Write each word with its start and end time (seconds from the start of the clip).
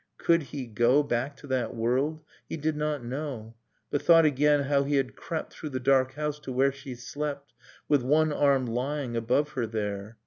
could 0.17 0.41
he 0.41 0.65
go 0.65 1.03
Back 1.03 1.37
to 1.37 1.45
that 1.45 1.75
world?... 1.75 2.23
He 2.49 2.57
did 2.57 2.75
not 2.75 3.03
know... 3.03 3.53
But 3.91 4.01
thought 4.01 4.25
again 4.25 4.61
how 4.61 4.83
he 4.83 4.95
had 4.95 5.15
crept 5.15 5.53
Through 5.53 5.69
the 5.69 5.79
dark 5.79 6.13
house 6.15 6.39
to 6.39 6.51
where 6.51 6.71
she 6.71 6.95
slept, 6.95 7.53
With 7.87 8.01
one 8.01 8.33
arm 8.33 8.65
lying 8.65 9.15
above 9.15 9.49
her 9.49 9.67
there. 9.67 10.17